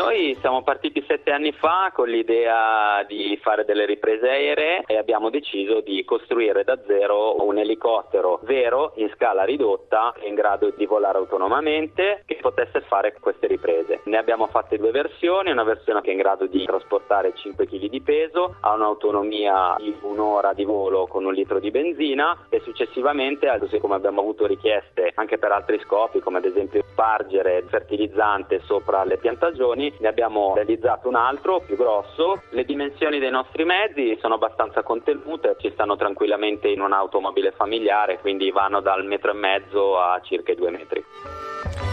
[0.00, 5.28] Noi siamo partiti sette anni fa con l'idea di fare delle riprese aeree e abbiamo
[5.28, 11.18] deciso di costruire da zero un elicottero vero in scala ridotta in grado di volare
[11.18, 14.00] autonomamente che potesse fare queste riprese.
[14.04, 17.86] Ne abbiamo fatte due versioni, una versione che è in grado di trasportare 5 kg
[17.86, 23.54] di peso, ha un'autonomia di un'ora di volo con un litro di benzina e successivamente,
[23.58, 29.04] così come abbiamo avuto richieste anche per altri scopi come ad esempio spargere fertilizzante sopra
[29.04, 32.42] le piantagioni, ne abbiamo realizzato un altro più grosso.
[32.50, 38.50] Le dimensioni dei nostri mezzi sono abbastanza contenute, ci stanno tranquillamente in un'automobile familiare, quindi
[38.50, 41.89] vanno dal metro e mezzo a circa i due metri.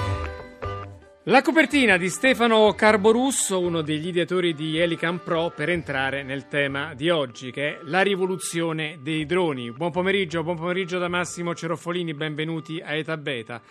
[1.30, 6.94] La copertina di Stefano Carborusso, uno degli ideatori di Helicam Pro, per entrare nel tema
[6.94, 9.74] di oggi, che è la rivoluzione dei droni.
[9.74, 13.62] Buon pomeriggio, buon pomeriggio da Massimo Ceroffolini, benvenuti a Eta Beta.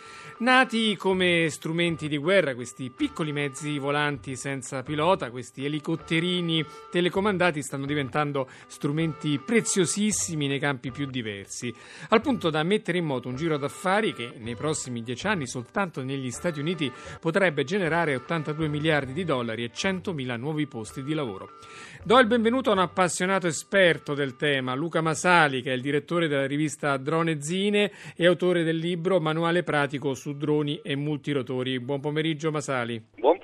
[0.41, 7.87] Nati come strumenti di guerra, questi piccoli mezzi volanti senza pilota, questi elicotterini telecomandati stanno
[7.87, 11.75] diventando strumenti preziosissimi nei campi più diversi,
[12.11, 16.03] al punto da mettere in moto un giro d'affari che nei prossimi dieci anni soltanto
[16.03, 21.15] negli Stati Uniti potrebbe potrebbe generare 82 miliardi di dollari e 100.000 nuovi posti di
[21.15, 21.51] lavoro.
[22.03, 26.27] Do il benvenuto a un appassionato esperto del tema, Luca Masali, che è il direttore
[26.27, 31.79] della rivista Drone Zine e autore del libro Manuale pratico su droni e multirotori.
[31.79, 33.01] Buon pomeriggio Masali.
[33.17, 33.36] Buon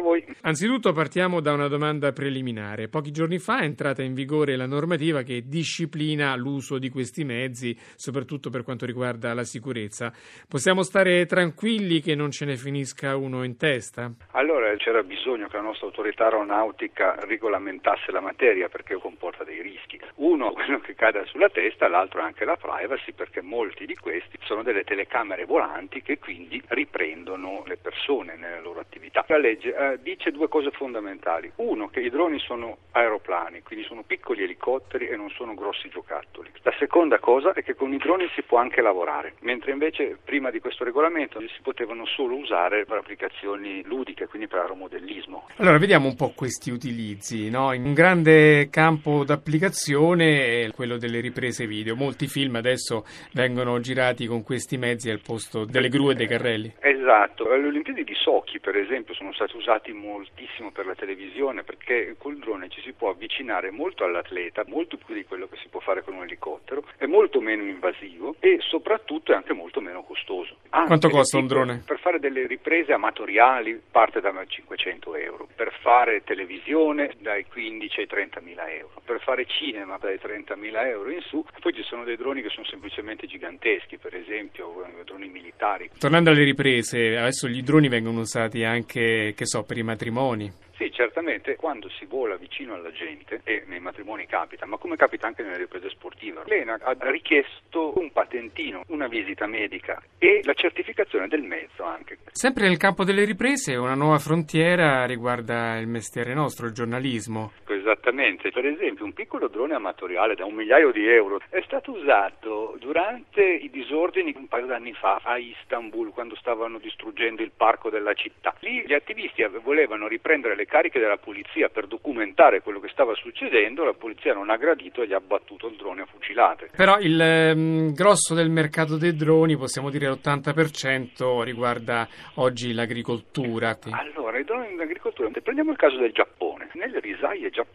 [0.00, 0.24] a voi.
[0.42, 2.88] Anzitutto partiamo da una domanda preliminare.
[2.88, 7.76] Pochi giorni fa è entrata in vigore la normativa che disciplina l'uso di questi mezzi,
[7.94, 10.12] soprattutto per quanto riguarda la sicurezza.
[10.48, 14.10] Possiamo stare tranquilli che non ce ne finisca uno in testa?
[14.32, 20.00] Allora c'era bisogno che la nostra autorità aeronautica regolamentasse la materia perché comporta dei rischi.
[20.16, 24.62] Uno, quello che cade sulla testa, l'altro anche la privacy perché molti di questi sono
[24.62, 29.24] delle telecamere volanti che quindi riprendono le persone nelle loro attività.
[29.28, 31.50] La legge eh, dice due cose fondamentali.
[31.56, 36.50] Uno, che i droni sono aeroplani, quindi sono piccoli elicotteri e non sono grossi giocattoli.
[36.62, 40.50] La seconda cosa è che con i droni si può anche lavorare, mentre invece prima
[40.50, 45.48] di questo regolamento si potevano solo usare per applicazioni ludiche, quindi per aeromodellismo.
[45.56, 47.50] Allora, vediamo un po' questi utilizzi.
[47.50, 47.68] No?
[47.68, 51.96] Un grande campo d'applicazione è quello delle riprese video.
[51.96, 56.74] Molti film adesso vengono girati con questi mezzi al posto delle gru e dei carrelli.
[57.00, 57.48] Esatto.
[57.48, 62.36] Le Olimpiadi di Sochi, per esempio, sono stati usati moltissimo per la televisione perché col
[62.36, 66.04] drone ci si può avvicinare molto all'atleta, molto più di quello che si può fare
[66.04, 70.56] con un elicottero, è molto meno invasivo e soprattutto è anche molto meno costoso.
[70.70, 71.82] Anche Quanto costa un drone?
[71.86, 78.06] Per fare delle riprese amatoriali parte da 500 euro, per fare televisione dai 15 ai
[78.06, 82.04] 30 mila euro, per fare cinema dai 30 mila euro in su, poi ci sono
[82.04, 85.90] dei droni che sono semplicemente giganteschi, per esempio eh, droni militari.
[85.98, 90.68] Tornando alle riprese, adesso gli droni vengono usati anche, che so, per i matrimoni.
[90.80, 95.26] Sì, certamente quando si vola vicino alla gente, e nei matrimoni capita, ma come capita
[95.26, 101.28] anche nelle riprese sportive, Lena ha richiesto un patentino, una visita medica e la certificazione
[101.28, 102.16] del mezzo anche.
[102.32, 107.52] Sempre nel campo delle riprese, una nuova frontiera riguarda il mestiere nostro, il giornalismo.
[107.80, 112.76] Esattamente, per esempio un piccolo drone amatoriale da un migliaio di euro è stato usato
[112.78, 118.12] durante i disordini un paio d'anni fa a Istanbul quando stavano distruggendo il parco della
[118.12, 118.54] città.
[118.60, 123.84] Lì gli attivisti volevano riprendere le cariche della polizia per documentare quello che stava succedendo,
[123.84, 126.70] la polizia non ha gradito e gli ha battuto il drone a fucilate.
[126.76, 133.78] Però il ehm, grosso del mercato dei droni, possiamo dire l'80%, riguarda oggi l'agricoltura.
[133.90, 136.68] Allora, i droni in agricoltura, prendiamo il caso del Giappone.
[136.74, 137.69] Nelle risaie giapponesi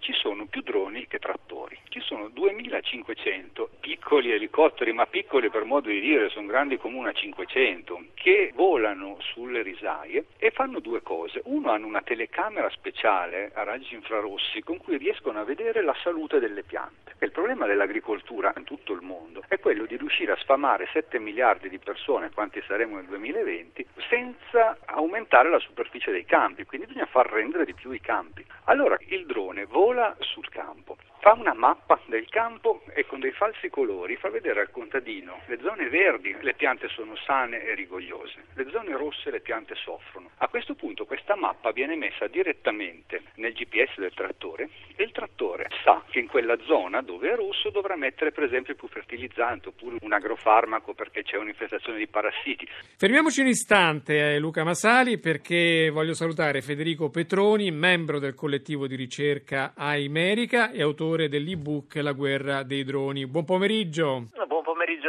[0.00, 1.78] ci sono più droni che trattori.
[1.88, 7.12] Ci sono 2500 piccoli elicotteri, ma piccoli per modo di dire, sono grandi come una
[7.12, 11.40] 500, che volano sulle risaie e fanno due cose.
[11.44, 16.38] Uno hanno una telecamera speciale a raggi infrarossi con cui riescono a vedere la salute
[16.38, 17.14] delle piante.
[17.18, 21.18] E il problema dell'agricoltura in tutto il mondo è quello di riuscire a sfamare 7
[21.18, 27.06] miliardi di persone, quanti saremo nel 2020, senza aumentare la superficie dei campi, quindi bisogna
[27.06, 28.44] far rendere di più i campi.
[28.64, 33.68] Allora il drone vola sul campo, fa una mappa del campo e con dei falsi
[33.68, 38.09] colori fa vedere al contadino le zone verdi le piante sono sane e rigogliose,
[38.54, 40.30] le zone rosse le piante soffrono.
[40.38, 45.68] A questo punto questa mappa viene messa direttamente nel GPS del trattore e il trattore
[45.82, 49.96] sa che in quella zona dove è rosso dovrà mettere per esempio più fertilizzante oppure
[50.00, 52.68] un agrofarmaco perché c'è un'infestazione di parassiti.
[52.96, 58.96] Fermiamoci un istante eh, Luca Masali perché voglio salutare Federico Petroni, membro del collettivo di
[58.96, 63.26] ricerca America e autore dell'ebook La guerra dei droni.
[63.26, 64.28] Buon pomeriggio.
[64.46, 64.59] Buon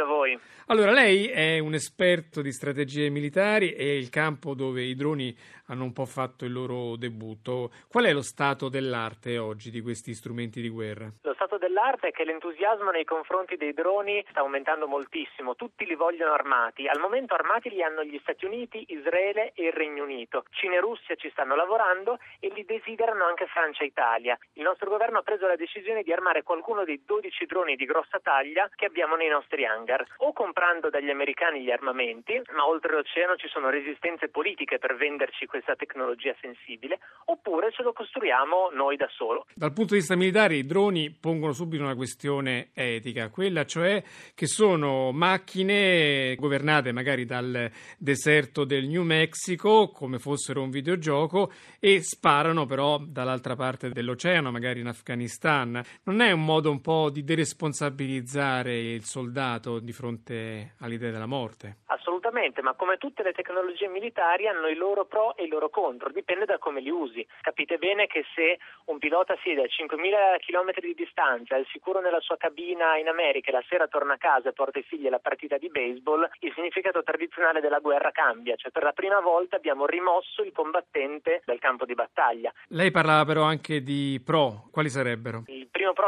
[0.02, 0.38] pomeriggio a voi.
[0.66, 5.84] Allora, lei è un esperto di strategie militari e il campo dove i droni hanno
[5.84, 7.70] un po' fatto il loro debutto.
[7.88, 11.10] Qual è lo stato dell'arte oggi di questi strumenti di guerra?
[11.22, 15.94] Lo stato dell'arte è che l'entusiasmo nei confronti dei droni sta aumentando moltissimo, tutti li
[15.94, 16.86] vogliono armati.
[16.86, 20.44] Al momento armati li hanno gli Stati Uniti, Israele e il Regno Unito.
[20.50, 24.38] Cina e Russia ci stanno lavorando e li desiderano anche Francia e Italia.
[24.54, 28.20] Il nostro governo ha preso la decisione di armare qualcuno dei 12 droni di grossa
[28.20, 33.48] taglia che abbiamo nei nostri hangar, o comprando dagli americani gli armamenti, ma oltreoceano ci
[33.48, 39.46] sono resistenze politiche per venderci questa tecnologia sensibile, oppure ce lo costruiamo noi da solo.
[39.54, 44.02] Dal punto di vista militare i droni pongono subito una questione etica, quella cioè
[44.34, 52.02] che sono macchine governate magari dal deserto del New Mexico come fossero un videogioco e
[52.02, 55.82] sparano però dall'altra parte dell'oceano, magari in Afghanistan.
[56.04, 61.78] Non è un modo un po' di deresponsabilizzare il soldato di fronte all'idea della morte?
[61.86, 66.10] Assolutamente, ma come tutte le tecnologie militari hanno i loro pro e i loro contro,
[66.10, 67.26] dipende da come li usi.
[67.40, 72.20] Capite bene che se un pilota siede a 5.000 km di distanza, è sicuro nella
[72.20, 75.18] sua cabina in America e la sera torna a casa e porta i figli alla
[75.18, 79.86] partita di baseball, il significato tradizionale della guerra cambia, cioè per la prima volta abbiamo
[79.86, 82.52] rimosso il combattente dal campo di battaglia.
[82.68, 85.42] Lei parlava però anche di pro, quali sarebbero?
[85.42, 85.61] Pro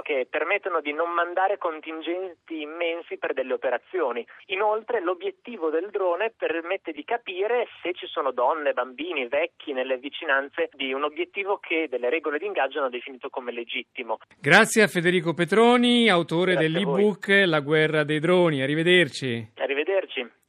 [0.05, 4.25] che permettono di non mandare contingenti immensi per delle operazioni.
[4.49, 10.69] Inoltre l'obiettivo del drone permette di capire se ci sono donne, bambini, vecchi nelle vicinanze
[10.75, 14.19] di un obiettivo che delle regole di ingaggio hanno definito come legittimo.
[14.39, 18.63] Grazie a Federico Petroni, autore Grazie dell'ebook La guerra dei droni.
[18.63, 19.53] Arrivederci.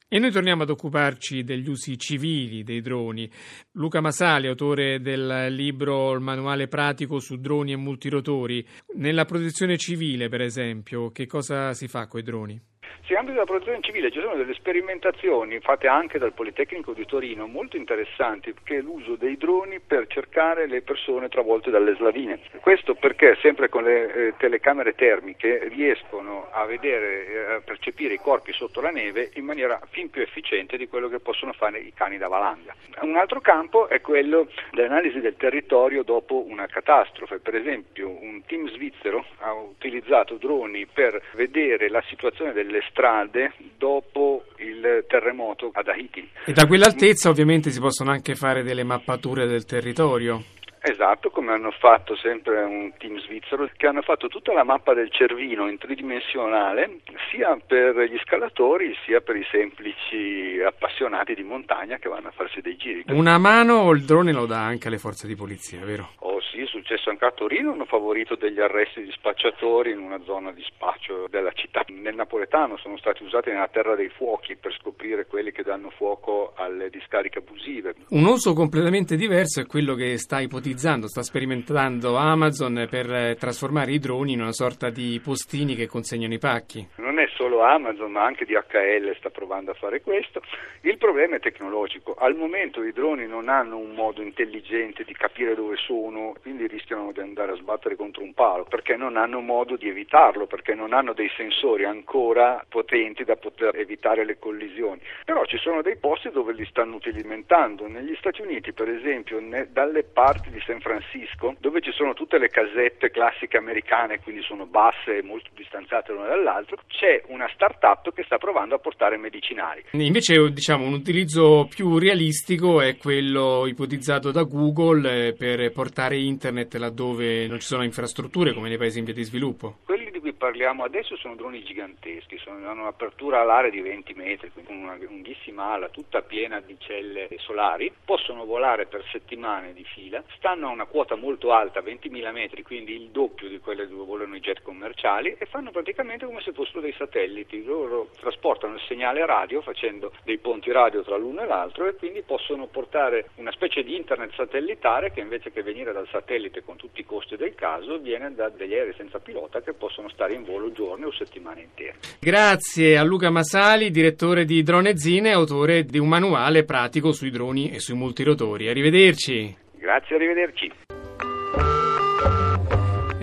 [0.07, 3.29] E noi torniamo ad occuparci degli usi civili dei droni.
[3.71, 8.65] Luca Masali, autore del libro Il manuale pratico su droni e multirotori.
[8.97, 12.61] Nella protezione civile, per esempio, che cosa si fa con i droni?
[13.05, 17.45] Sì, ambito della protezione civile ci sono delle sperimentazioni fatte anche dal Politecnico di Torino
[17.45, 22.39] molto interessanti, che è l'uso dei droni per cercare le persone travolte dalle slavine.
[22.61, 28.19] Questo perché sempre con le eh, telecamere termiche riescono a vedere, eh, a percepire i
[28.19, 31.93] corpi sotto la neve in maniera fin più efficiente di quello che possono fare i
[31.93, 32.73] cani da valanga.
[33.01, 37.37] Un altro campo è quello dell'analisi del territorio dopo una catastrofe.
[37.37, 44.45] Per esempio un team svizzero ha utilizzato droni per vedere la situazione delle strade dopo
[44.57, 46.29] il terremoto ad Haiti.
[46.45, 50.43] E da quell'altezza ovviamente si possono anche fare delle mappature del territorio.
[50.87, 55.11] Esatto, come hanno fatto sempre un team svizzero, che hanno fatto tutta la mappa del
[55.11, 56.99] Cervino in tridimensionale,
[57.31, 62.61] sia per gli scalatori sia per i semplici appassionati di montagna che vanno a farsi
[62.61, 63.03] dei giri.
[63.07, 66.11] Una mano o il drone lo dà anche alle forze di polizia, vero?
[66.19, 70.21] Oh sì, è successo anche a Torino, hanno favorito degli arresti di spacciatori in una
[70.23, 71.83] zona di spaccio della città.
[71.89, 76.53] Nel napoletano sono stati usati nella terra dei fuochi per scoprire quelli che danno fuoco
[76.55, 77.95] alle discariche abusive.
[78.09, 83.91] Un uso completamente diverso è quello che sta ipotizzando sta sperimentando Amazon per eh, trasformare
[83.91, 86.87] i droni in una sorta di postini che consegnano i pacchi.
[86.97, 90.41] Non è solo Amazon, ma anche DHL sta provando a fare questo.
[90.81, 92.15] Il problema è tecnologico.
[92.17, 97.11] Al momento i droni non hanno un modo intelligente di capire dove sono, quindi rischiano
[97.11, 100.93] di andare a sbattere contro un palo, perché non hanno modo di evitarlo, perché non
[100.93, 105.01] hanno dei sensori ancora potenti da poter evitare le collisioni.
[105.25, 107.87] Però ci sono dei posti dove li stanno utilizzando.
[107.87, 112.49] Negli Stati Uniti, per esempio, dalle parti di San Francisco, dove ci sono tutte le
[112.49, 118.23] casette classiche americane, quindi sono basse e molto distanziate l'una dall'altra, c'è una start-up che
[118.23, 119.83] sta provando a portare medicinali.
[119.93, 126.75] Invece, diciamo, un utilizzo più realistico è quello ipotizzato da Google eh, per portare internet
[126.75, 129.77] laddove non ci sono infrastrutture come nei paesi in via di sviluppo.
[129.85, 130.11] Quelli
[130.45, 135.71] parliamo adesso sono droni giganteschi, sono, hanno un'apertura alare di 20 metri, quindi una lunghissima
[135.71, 140.85] ala tutta piena di celle solari, possono volare per settimane di fila, stanno a una
[140.85, 145.35] quota molto alta, 20.000 metri, quindi il doppio di quelle dove volano i jet commerciali
[145.35, 150.37] e fanno praticamente come se fossero dei satelliti, loro trasportano il segnale radio facendo dei
[150.37, 155.11] ponti radio tra l'uno e l'altro e quindi possono portare una specie di internet satellitare
[155.11, 158.75] che invece che venire dal satellite con tutti i costi del caso viene da degli
[158.75, 161.95] aerei senza pilota che possono stare in volo giorni o settimane intere.
[162.19, 167.71] Grazie a Luca Masali, direttore di Dronezine e autore di un manuale pratico sui droni
[167.71, 168.69] e sui multirotori.
[168.69, 169.55] Arrivederci.
[169.77, 170.71] Grazie, arrivederci.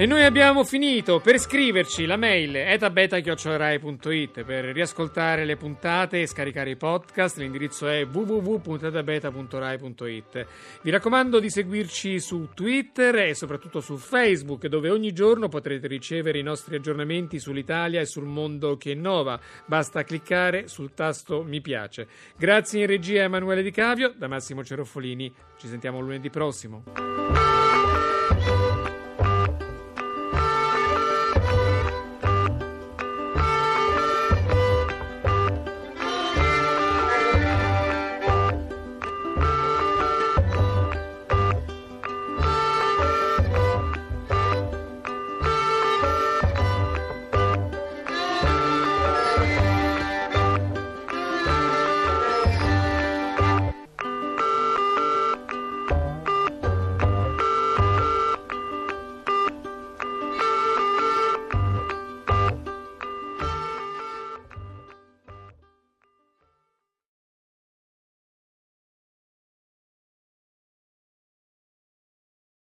[0.02, 1.20] E noi abbiamo finito.
[1.20, 7.36] Per scriverci la mail etabeta.rai.it per riascoltare le puntate e scaricare i podcast.
[7.36, 10.46] L'indirizzo è www.etabeta.rai.it.
[10.82, 16.40] Vi raccomando di seguirci su Twitter e soprattutto su Facebook, dove ogni giorno potrete ricevere
[16.40, 19.38] i nostri aggiornamenti sull'Italia e sul mondo che innova.
[19.66, 22.08] Basta cliccare sul tasto mi piace.
[22.36, 25.32] Grazie in regia Emanuele Di Cavio, da Massimo Ceroffolini.
[25.56, 26.82] Ci sentiamo lunedì prossimo.